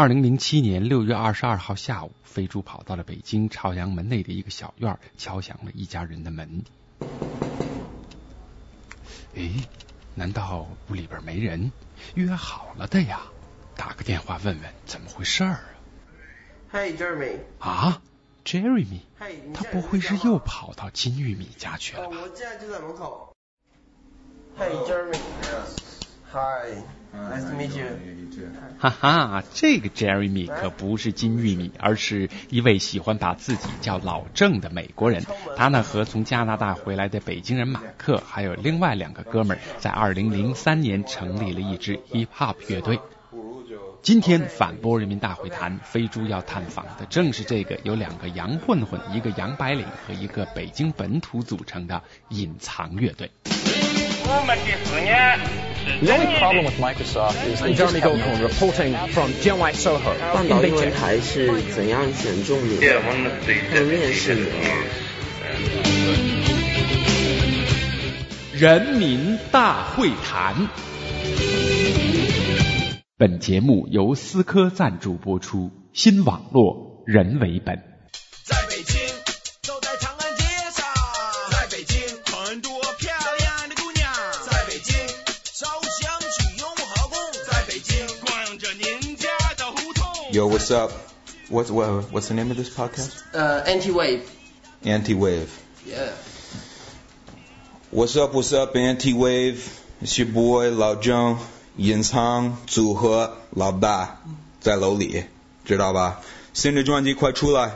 [0.00, 6.64] 二零零七年六月二十二号下午，飞猪跑到了北京朝阳门内的一个小院，敲响了一家人的门。
[9.34, 9.52] 诶，
[10.14, 11.70] 难道屋里边没人？
[12.14, 13.20] 约好了的呀！
[13.76, 15.60] 打个电话问问怎么回事儿啊
[16.72, 17.36] ？Hey Jeremy。
[17.58, 18.00] 啊
[18.42, 19.00] ，Jeremy。
[19.18, 22.16] 嘿，他不会是又跑到金玉米家去了吧？
[22.22, 23.36] 我现在就在门口。
[24.58, 25.18] Hey Jeremy。
[26.32, 26.99] Hi。
[27.12, 27.86] Nice to meet you。
[28.78, 35.22] 哈哈，这个 Jeremy 可不是金玉米，而是一位喜欢把自己叫老郑的美国人。
[35.56, 42.98] 他呢和从加拿大回来的北京人马克，还有另外两个哥们儿，在二零零三年成立了一支 hip hop 乐队。
[44.00, 53.30] 今天反播人民大会堂，飞猪要探访的正是这个由两个洋混混、一个洋白领和一个北京本土组成的隐藏乐队。
[53.44, 55.69] 我们的思念。
[56.02, 63.00] The only problem with Microsoft is they Jeremy Goldkorn reporting from Jianwai Soho 半岛英文台是怎样选中你的？
[63.00, 64.50] 和面试的？
[68.58, 70.68] 人民大会谈。
[73.16, 77.89] 本节目由思科赞助播出，新网络人为本。
[90.39, 90.91] Yo, what's up?
[91.49, 93.21] What's what, what's the name of this podcast?
[93.33, 94.29] Uh, Anti Wave.
[94.83, 95.49] Anti Wave.
[95.85, 96.13] Yeah.
[97.91, 98.33] What's up?
[98.33, 98.75] What's up?
[98.75, 99.81] Anti Wave.
[100.01, 101.37] It's your boy 老郑，
[101.77, 104.17] 隐藏组合老大，
[104.59, 105.23] 在楼里，
[105.65, 106.21] 知道吧？
[106.53, 107.71] 新的专辑快出来，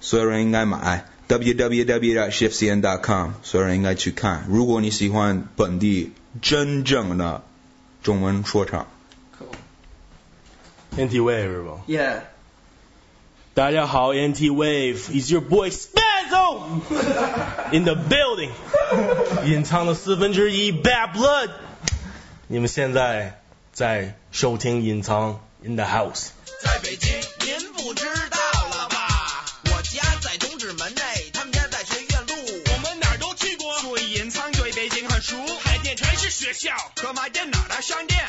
[0.00, 1.06] 所有人应该买。
[1.28, 4.46] www.shiftcn.com，所有人应该去看。
[4.48, 7.42] 如果你喜欢本地真正的
[8.02, 8.86] 中文说唱。
[10.97, 12.21] NT Wave 是吧？Yeah。
[13.53, 16.81] 大家好，NT Wave is your boy Spazzo
[17.71, 18.49] in the building，
[19.45, 21.51] 隐藏的四分之一 Bad Blood。
[22.47, 23.39] 你们现在
[23.73, 26.29] 在收听隐藏 in the house。
[26.63, 27.13] 在北京，
[27.45, 28.39] 您不知道
[28.71, 29.45] 了吧？
[29.65, 32.33] 我家在东直门内，他们家在学院路。
[32.73, 35.35] 我们哪儿都去过，所以隐藏对北京很熟。
[35.59, 38.25] 海淀全是学校，可买电脑的商店。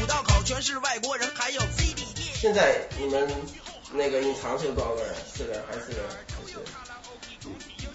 [0.00, 2.01] 五道口全是外国人，还有 CD。
[2.42, 3.24] 现在你们
[3.92, 5.14] 那个隐藏是有多少个人？
[5.24, 6.10] 四个人还是四个人？
[6.26, 6.42] 还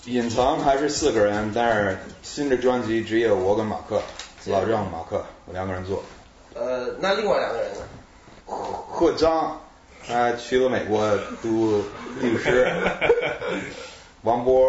[0.06, 1.52] 是隐藏还是四个人？
[1.54, 4.02] 但是新的专辑只有我跟马克，
[4.46, 6.02] 老郑、马克，我两个人做。
[6.54, 7.80] 呃，那另外两个人呢？
[8.46, 9.60] 贺张，
[10.08, 11.06] 他去了美国
[11.42, 11.84] 读
[12.22, 12.74] 律师。
[14.24, 14.66] 王波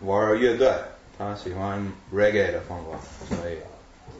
[0.00, 0.74] 玩乐队，
[1.16, 1.80] 他喜欢
[2.12, 3.58] reggae 的风格，所以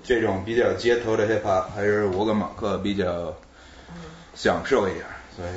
[0.04, 3.34] 这种比较街头的 hip hop 还是我跟马克比较。
[4.34, 5.04] 享受一点，
[5.36, 5.50] 所以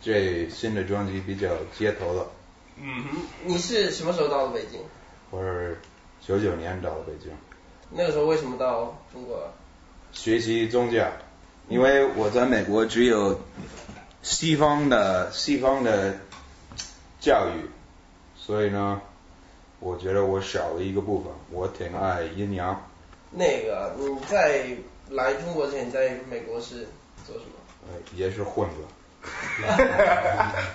[0.00, 2.26] 这新的专辑比较街头的。
[2.76, 4.80] 嗯哼，你是什么时候到的北京？
[5.30, 5.80] 我是
[6.20, 7.32] 九九年到的北京。
[7.90, 9.50] 那个时候为什么到中国？
[10.12, 11.10] 学习宗教，
[11.68, 13.40] 因为我在美国只有
[14.22, 16.18] 西方的西方的
[17.20, 17.68] 教育，
[18.36, 19.00] 所以呢，
[19.80, 21.32] 我觉得我少了一个部分。
[21.50, 22.88] 我挺爱阴阳。
[23.30, 24.66] 那个你在
[25.10, 26.88] 来中国之前，在美国是
[27.26, 27.57] 做什么？
[28.14, 28.76] 也是混子，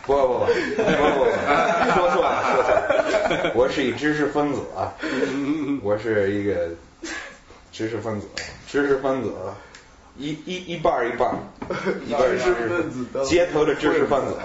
[0.05, 1.25] 不不不不不不，
[1.93, 4.93] 说错了说错了，我是一知识分子啊，
[5.81, 6.69] 我是一个
[7.71, 8.27] 知识分子，
[8.67, 9.31] 知识分子，
[10.17, 11.35] 一一一半一半，
[12.05, 14.37] 一半知识分子，街头的知识分子。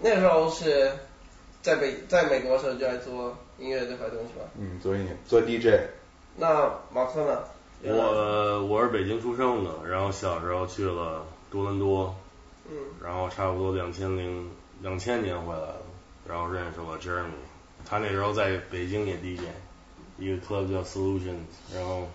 [0.00, 0.92] 那时候是
[1.62, 4.44] 在北在美国的时候就在做音乐这块东西吧？
[4.58, 5.80] 嗯，做音乐，做 DJ。
[6.36, 7.38] 那马克呢？
[7.84, 11.24] 我我是北京出生的，然后小时候去了。
[11.52, 12.14] 多伦多，
[12.70, 12.74] 嗯，
[13.04, 15.76] 然后差不多两千零两千年回来了，
[16.26, 17.44] 然后认识了 Jeremy，
[17.84, 19.42] 他那时候在北京也 DJ，
[20.18, 22.08] 一个 club 叫 Solutions，然后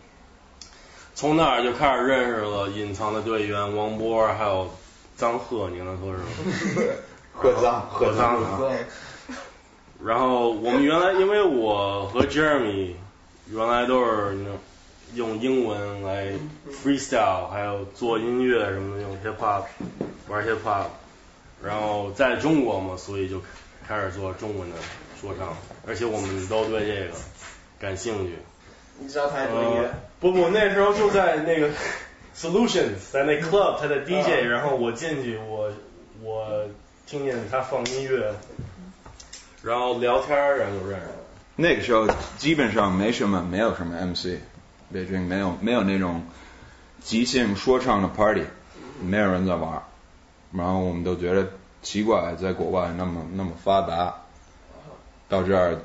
[1.13, 4.67] 从那儿就开始认识了隐藏的队员王波，还有
[5.15, 6.91] 张赫，你跟他说是吗？
[7.31, 8.41] 贺张， 贺张，
[10.03, 12.93] 然后我们原来因为我和 Jeremy
[13.51, 14.49] 原来都是那。
[15.15, 16.33] 用英文来
[16.83, 19.63] freestyle，还有做音乐什么的，用 hip hop
[20.27, 20.87] 玩 hip hop，
[21.63, 23.41] 然后在中国嘛，所以就
[23.87, 24.75] 开始做中文的
[25.19, 25.55] 说唱，
[25.87, 27.13] 而且我们都对这个
[27.79, 28.33] 感兴趣。
[28.99, 29.91] 你知道他做音乐？
[30.19, 31.69] 不不，那时候就在那个
[32.35, 35.71] solutions，在那 club，他在 DJ，然后我进去，我
[36.23, 36.65] 我
[37.05, 38.33] 听见他放音乐，
[39.63, 41.13] 然后聊天，然后就认识了。
[41.55, 42.07] 那个时候
[42.37, 44.39] 基本上没什么，没有什么 MC。
[44.91, 46.23] 北京没有没有那种
[47.01, 48.43] 即兴说唱的 party，
[49.01, 49.83] 没有人在玩，
[50.51, 51.49] 然后我们都觉得
[51.81, 54.15] 奇怪，在国外那么那么发达，
[55.27, 55.79] 到这儿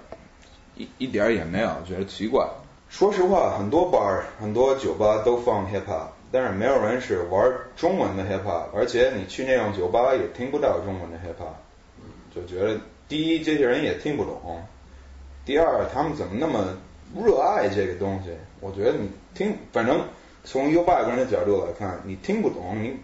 [0.77, 2.49] 一一点也没有觉得奇怪。
[2.89, 12.79] 说实话，很多 bar 很多酒吧都放 hip hop，但是没有人是玩中文的 hip hop，而且你去那种酒吧也听不到中文的 hip hop，就觉得
[13.09, 14.63] 第一这些人也听不懂，
[15.45, 16.77] 第二他们怎么那么
[17.15, 18.31] 热爱这个东西？
[18.61, 20.05] 我觉得你听，反正
[20.45, 22.97] 从一个外国人的角度来看，你听不懂，你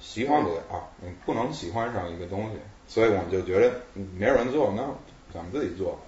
[0.00, 0.60] 喜欢不了，
[1.00, 3.72] 你不能喜欢上一个东西，所以我们就觉得
[4.18, 4.82] 没有人做，那
[5.32, 5.98] 咱们自己做。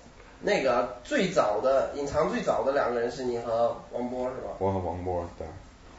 [0.43, 4.51] 那个最早的隐藏最早的两个人是你和王波是吧？
[4.59, 5.47] 我和王波对。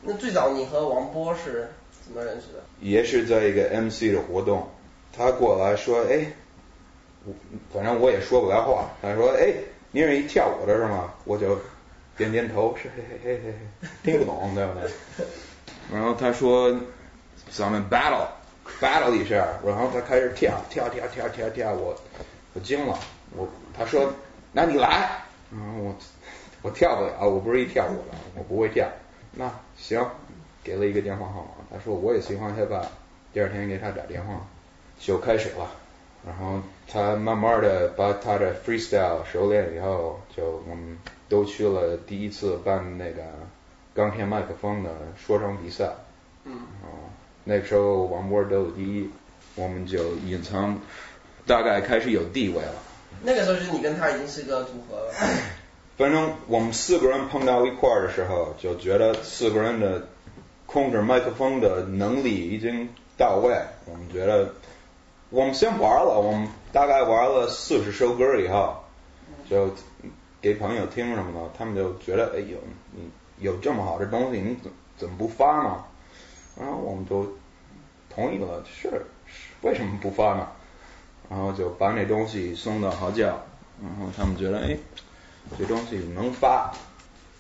[0.04, 1.72] 那最早你和王波是
[2.06, 2.60] 怎么认识的？
[2.80, 4.68] 也是在一个 MC 的活动，
[5.12, 6.28] 他过来说，哎，
[7.26, 7.34] 我
[7.74, 9.54] 反正我也说不来话，他说，哎，
[9.92, 11.14] 你是一跳舞的是吗？
[11.24, 11.60] 我就
[12.18, 14.92] 点点头，是嘿嘿嘿嘿嘿，听不懂对不对？
[15.92, 16.76] 然后他说，
[17.50, 18.28] 咱们 battle
[18.82, 21.96] battle 一下，然后他开始跳跳跳跳跳跳，我
[22.54, 23.00] 我惊了，
[23.36, 23.48] 我
[23.78, 24.12] 他说，
[24.52, 25.96] 那你来，然后我
[26.64, 28.88] 我跳不了，我不是一跳舞的，我不会跳。
[29.32, 30.06] 那行，
[30.64, 32.86] 给了一个电话号码，他说我也喜欢他吧
[33.34, 34.46] 第二天给他打电话，
[35.00, 35.70] 就开始了。
[36.26, 40.98] 然后他慢慢的把他的 freestyle 熟练以后，就我们
[41.30, 43.22] 都去了第一次办那个
[43.94, 45.92] 钢片麦克风的说唱比赛。
[46.44, 46.54] 嗯。
[46.84, 46.88] 啊，
[47.44, 49.10] 那时候王波得了第一，
[49.56, 50.78] 我们就隐藏，
[51.46, 52.76] 大概开始有地位了。
[53.24, 55.14] 那个时候就是你跟他已经是个组合了。
[55.98, 60.08] 反正我们四个人碰到一块儿的时候，就觉得四个人的
[60.66, 63.56] 控制麦克风的能力已经到位。
[63.86, 64.54] 我们觉得，
[65.30, 68.78] 我们先玩了，我们大概玩了四十首歌以后，
[69.50, 69.70] 就
[70.42, 72.58] 给朋友听什么的，他们就觉得，哎呦，
[72.92, 73.10] 你
[73.40, 75.84] 有这么好的东西，你怎怎么不发呢？
[76.60, 77.28] 然后我们就
[78.10, 79.06] 同意了，是，
[79.62, 80.48] 为什么不发呢？
[81.30, 83.26] 然后就把那东西送到好教，
[83.82, 84.78] 然后他们觉得，哎。
[85.58, 86.74] 这东西能发，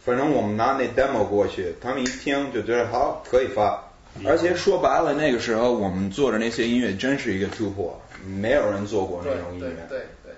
[0.05, 3.83] 反正我们拿那 demo 过去，他们一听就觉得好，可以发。
[4.25, 9.67] 而且说白了，那个时候我们做的那些音乐真是一个突破，没有人做过那种音乐。
[9.87, 10.33] 对对对。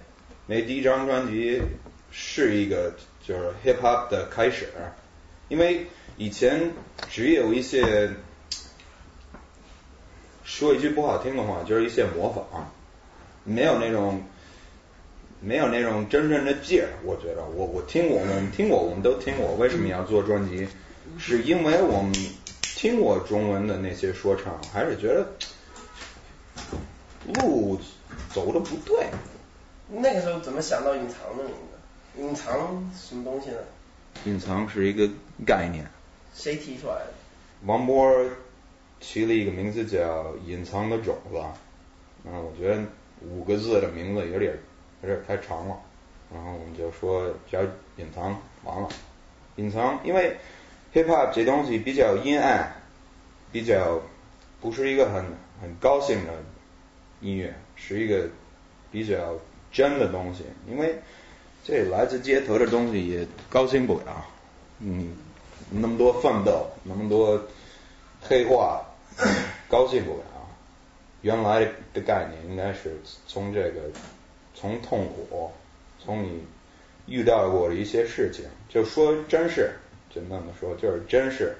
[0.45, 1.61] 那第一张专辑
[2.11, 2.93] 是一个
[3.25, 4.67] 就是 hip hop 的开始，
[5.47, 5.85] 因为
[6.17, 6.71] 以前
[7.09, 8.09] 只有一些，
[10.43, 12.71] 说一句不好听的话，就是一些模仿，
[13.43, 14.21] 没有那种。
[15.41, 19.55] 没有那种真正的劲儿，我觉得，我我听过，我们听过，我们都听过。
[19.55, 20.67] 为什么要做专辑？
[21.17, 22.13] 是因为我们
[22.79, 25.27] 听过中文的那些说唱，还是觉得
[27.25, 27.77] 路
[28.33, 29.07] 走的不对。
[29.89, 32.21] 那个时候怎么想到隐藏的名字？
[32.21, 33.57] 隐藏什么东西呢？
[34.23, 35.09] 隐藏是一个
[35.45, 35.85] 概念。
[36.33, 37.11] 谁提出来的？
[37.65, 38.29] 王波
[39.01, 41.37] 起了一个名字叫“隐藏的种子”。
[42.23, 42.81] 嗯，我觉得
[43.21, 44.57] 五个字的名字有点。
[45.01, 45.77] 有点太长了，
[46.33, 47.61] 然后我们就说叫
[47.97, 48.87] 隐藏完了，
[49.55, 50.37] 隐藏，因为
[50.93, 52.73] hip hop 这东西比较阴暗，
[53.51, 54.01] 比较
[54.61, 55.23] 不是一个很
[55.61, 56.33] 很高兴的
[57.21, 58.27] 音乐，是一个
[58.91, 59.37] 比较
[59.71, 60.95] 真的东西，因为
[61.63, 64.25] 这来自街头的东西也高兴不了，
[64.79, 65.15] 嗯，
[65.71, 67.41] 那么多奋斗，那么多
[68.21, 68.85] 黑化，
[69.67, 70.23] 高兴不了，
[71.21, 73.81] 原来的概念应该是从这个。
[74.55, 75.49] 从痛苦，
[76.03, 76.43] 从你
[77.05, 79.71] 遇到过的一些事情，就说真事，
[80.13, 81.55] 简单的说就是真是，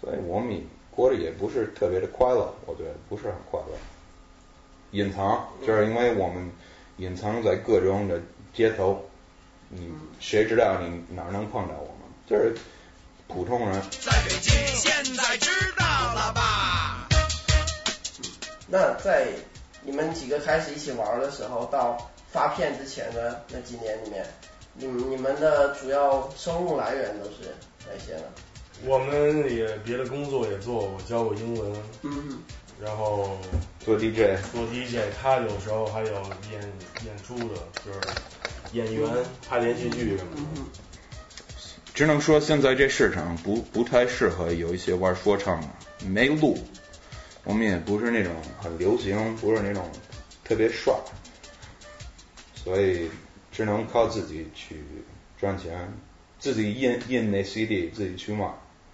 [0.00, 0.60] 所以我们
[0.90, 3.76] 过得也不是特别的快乐，我觉得不是很快乐。
[4.92, 6.50] 隐藏，就是因为我们
[6.96, 8.20] 隐藏在各种的
[8.54, 9.08] 街头，
[9.68, 12.08] 你谁知道你哪能碰到我们？
[12.26, 12.54] 就是
[13.26, 13.80] 普通人。
[14.00, 15.84] 在北京，现在知道
[16.14, 17.08] 了吧？
[18.66, 19.28] 那在。
[19.80, 24.26] 你们几个开始一起玩的时候，到发片之前的那几年里面，
[24.74, 27.54] 你你们的主要收入来源都是
[27.86, 28.24] 哪些呢？
[28.84, 31.72] 我们也别的工作也做，我教过英文，
[32.02, 32.38] 嗯，
[32.80, 33.36] 然后
[33.80, 36.12] 做 DJ，做 DJ，他有时候还有
[36.52, 36.62] 演
[37.04, 38.00] 演出的，就是
[38.72, 39.08] 演员
[39.48, 40.62] 拍连续剧什么的。
[41.92, 45.68] 只能说现在这市场不不太适合有一些玩说唱的，
[46.06, 46.56] 没路。
[47.42, 49.90] 我们也不是那种很流行，不是那种
[50.44, 50.94] 特别帅，
[52.54, 53.10] 所以
[53.58, 54.84] 只能靠自己去
[55.36, 55.92] 赚钱，
[56.38, 58.48] 自己印印那 CD，自己去卖。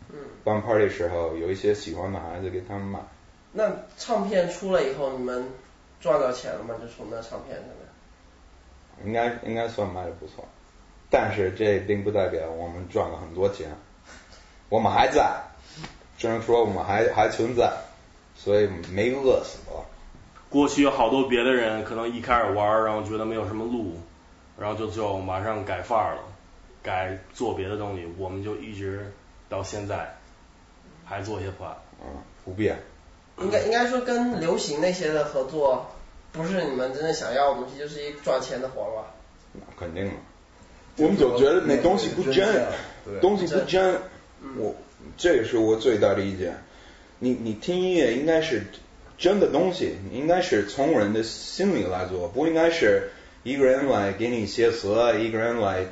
[0.09, 0.17] 嗯。
[0.43, 2.99] 办 party 时候有一些喜欢的孩子给他们买。
[3.53, 5.51] 那唱片出了以后，你们
[6.01, 6.77] 赚到钱了吗？
[6.81, 9.05] 就从那唱片上面。
[9.07, 10.49] 应该应该算卖的不错，
[11.11, 13.69] 但是这并不代表我们赚了很多钱。
[14.71, 15.43] 我们还在，
[16.17, 17.71] 只能说我们还还存在。
[18.35, 19.59] 所以没饿死。
[20.49, 23.99] 过去有好多别的人可能一开始玩，然后觉得没有什么路，
[24.59, 26.23] 然后就就马上改范儿了，
[26.83, 29.13] 改做别的东西，我们就一直
[29.49, 30.17] 到现在
[31.05, 31.77] 还做 hop。
[32.01, 32.79] 嗯，不变。
[33.39, 35.91] 应该应该说跟流行那些的合作，
[36.33, 39.15] 不是你们真正想要的东西，就是一赚钱的活吧？
[39.53, 40.13] 那肯定了。
[40.97, 42.67] 我们总觉得那东西不真，
[43.21, 44.01] 东西不真。
[44.57, 44.75] 我
[45.17, 46.63] 这也是我最大的意见。
[47.19, 48.65] 你你听音乐应该是
[49.19, 53.11] 真的东西，应该是从人的心里来做，不应该是
[53.45, 54.89] 一个人来给你写词，
[55.21, 55.87] 一个人来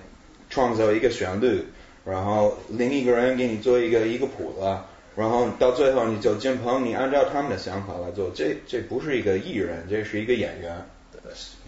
[0.50, 1.64] 创造一个旋律，
[2.04, 4.76] 然后另一个人给你做一个一个谱子，
[5.14, 8.30] 然后到最后你就进棚，你按照他们的想法来做。
[8.34, 10.84] 这这不是一个艺人，这是一个演员。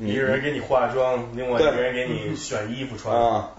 [0.01, 3.17] 一个人给你化妆，另外一个人给你选衣服穿。
[3.17, 3.53] 啊，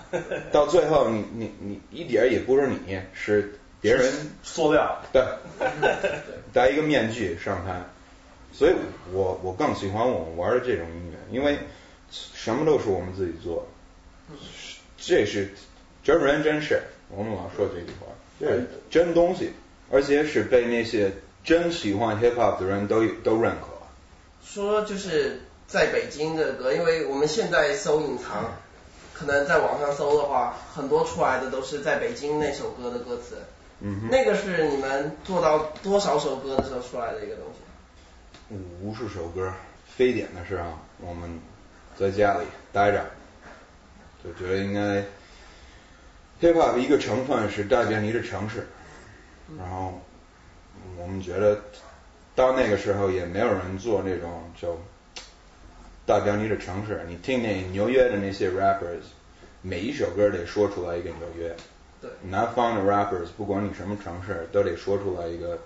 [0.52, 4.12] 到最后你你你一点也不是你，是别人
[4.44, 5.02] 塑料。
[5.14, 5.24] 对，
[6.52, 7.82] 戴一个面具上台，
[8.52, 8.74] 所以
[9.14, 11.58] 我我更喜欢我们玩的这种音乐，因为
[12.34, 13.68] 什么都是我们自己做，
[14.98, 15.54] 这是
[16.04, 18.08] 真人真事，我们老说这句话，
[18.40, 19.52] 这是真东西，
[19.92, 21.12] 而且是被那些
[21.44, 23.68] 真喜欢 hip hop 的人都都认可。
[24.44, 28.52] 说就是在北京的歌，因为我们现在搜隐藏，
[29.14, 33.38] 可能在网上搜的话，很多出来的都是在北京那首歌的歌词。
[33.82, 38.56] 嗯哼，那个是你们做到多少首歌的时候出来的一个东西？
[38.82, 39.52] 五十首歌，
[39.98, 41.40] 非典的事啊，我们
[41.98, 43.06] 在家里待着，
[44.24, 45.02] 就觉得应该
[46.42, 48.68] hip hop 的一个成分是代表你的城市，
[49.58, 50.02] 然后
[50.98, 51.60] 我们觉得
[52.36, 54.78] 到那个时候也没有人做那种就
[56.06, 57.02] 代表你的城市。
[57.08, 59.02] 你听那纽约的那些 rappers，
[59.62, 61.56] 每一首歌得说出来一个纽约。
[62.02, 65.58] 对，南方的 rappers，不管你什么城市，都得说出来一个，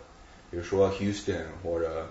[0.52, 2.08] 比如说 Houston 或者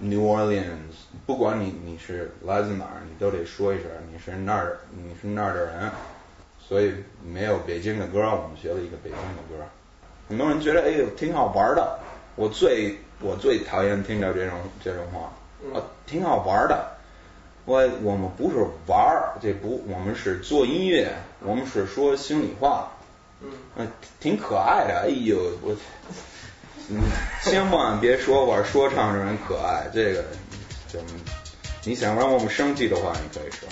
[0.00, 0.94] New Orleans，
[1.26, 5.90] 不管你你是来自哪儿，你都得说一声你是那儿你是那儿的人。
[6.66, 6.94] 所以
[7.26, 9.64] 没有北京的歌，我们学了一个北京的歌。
[10.28, 11.98] 很多人觉得哎呦挺好玩的，
[12.36, 15.32] 我最我最讨厌听到这种这种话，
[15.78, 16.92] 啊挺好玩的。
[17.64, 22.90] 我我们不是玩儿，这不我们是做音乐，我们是说心里话。
[23.76, 23.88] 嗯，
[24.20, 25.74] 挺可爱的，哎呦，我，
[26.90, 27.00] 嗯，
[27.42, 30.24] 千万别说玩说唱的人可爱，这个
[30.92, 30.98] 就
[31.84, 33.68] 你想让我们生气的话，你可以说。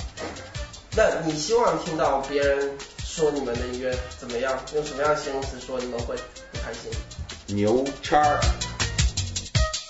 [0.97, 2.71] 那你希望听到别人
[3.05, 4.59] 说你们的音乐怎么样？
[4.75, 6.17] 用什么样的形容词说你们会
[6.53, 6.91] 不开心？
[7.47, 8.41] 牛叉儿。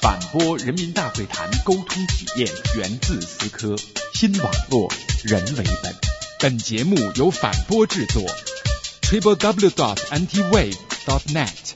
[0.01, 3.77] 反播人民大会谈沟通体验源自思科，
[4.15, 4.91] 新网络
[5.25, 5.95] 人为本。
[6.41, 8.23] 本节目由反播制作。
[9.03, 11.75] triple w dot antiwave dot net